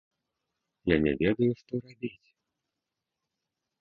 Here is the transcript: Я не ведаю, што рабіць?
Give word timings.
Я 0.93 0.97
не 1.03 1.13
ведаю, 1.21 1.49
што 1.59 1.73
рабіць? 1.85 2.27